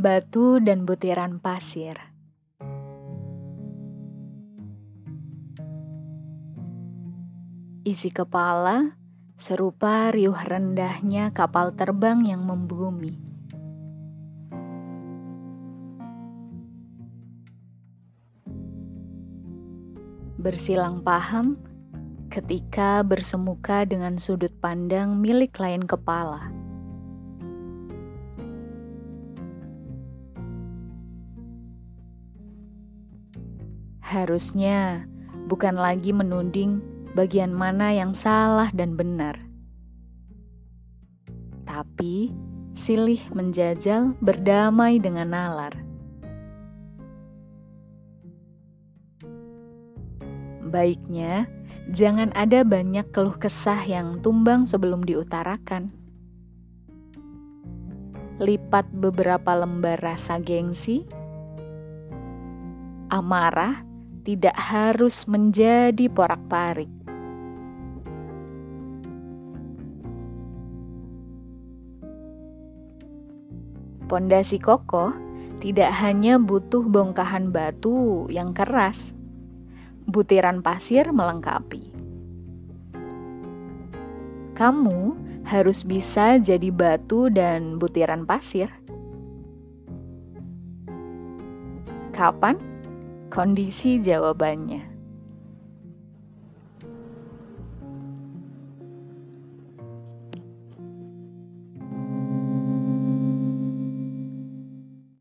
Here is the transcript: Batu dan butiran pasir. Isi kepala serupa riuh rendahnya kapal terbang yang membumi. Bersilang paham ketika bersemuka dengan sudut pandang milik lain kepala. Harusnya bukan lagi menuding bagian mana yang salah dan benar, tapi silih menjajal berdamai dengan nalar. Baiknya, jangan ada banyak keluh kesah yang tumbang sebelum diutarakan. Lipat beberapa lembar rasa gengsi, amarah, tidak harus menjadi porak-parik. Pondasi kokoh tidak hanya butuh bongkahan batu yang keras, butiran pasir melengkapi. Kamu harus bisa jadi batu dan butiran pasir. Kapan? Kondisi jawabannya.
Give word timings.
Batu 0.00 0.56
dan 0.64 0.88
butiran 0.88 1.44
pasir. 1.44 1.92
Isi 7.84 8.08
kepala 8.08 8.96
serupa 9.36 10.08
riuh 10.08 10.32
rendahnya 10.32 11.36
kapal 11.36 11.76
terbang 11.76 12.24
yang 12.24 12.48
membumi. 12.48 13.12
Bersilang 20.40 21.04
paham 21.04 21.60
ketika 22.32 23.04
bersemuka 23.04 23.84
dengan 23.84 24.16
sudut 24.16 24.56
pandang 24.64 25.20
milik 25.20 25.60
lain 25.60 25.84
kepala. 25.84 26.69
Harusnya 34.10 35.06
bukan 35.46 35.78
lagi 35.78 36.10
menuding 36.10 36.82
bagian 37.14 37.54
mana 37.54 37.94
yang 37.94 38.10
salah 38.10 38.66
dan 38.74 38.98
benar, 38.98 39.38
tapi 41.62 42.34
silih 42.74 43.22
menjajal 43.30 44.18
berdamai 44.18 44.98
dengan 44.98 45.30
nalar. 45.30 45.78
Baiknya, 50.74 51.46
jangan 51.94 52.34
ada 52.34 52.66
banyak 52.66 53.06
keluh 53.14 53.38
kesah 53.38 53.86
yang 53.86 54.18
tumbang 54.26 54.66
sebelum 54.66 55.06
diutarakan. 55.06 55.94
Lipat 58.42 58.90
beberapa 58.90 59.54
lembar 59.54 60.02
rasa 60.02 60.42
gengsi, 60.42 61.06
amarah, 63.14 63.86
tidak 64.24 64.56
harus 64.56 65.24
menjadi 65.24 66.06
porak-parik. 66.12 66.90
Pondasi 74.10 74.58
kokoh 74.58 75.14
tidak 75.62 75.94
hanya 76.02 76.34
butuh 76.40 76.82
bongkahan 76.82 77.54
batu 77.54 78.26
yang 78.26 78.50
keras, 78.50 78.98
butiran 80.10 80.66
pasir 80.66 81.14
melengkapi. 81.14 81.94
Kamu 84.58 85.14
harus 85.46 85.86
bisa 85.86 86.42
jadi 86.42 86.68
batu 86.74 87.30
dan 87.30 87.78
butiran 87.78 88.26
pasir. 88.26 88.68
Kapan? 92.10 92.58
Kondisi 93.30 94.02
jawabannya. 94.02 94.99